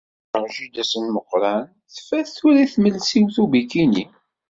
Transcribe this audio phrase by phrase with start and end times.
[0.17, 1.63] Cukkeɣ jida-s n Meqqran
[1.95, 4.05] tfat tura i tmelsiwt ubikini.